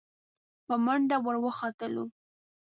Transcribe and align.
په 0.65 0.73
منډه 0.85 1.17
ور 1.25 1.35
وختلو. 1.43 2.05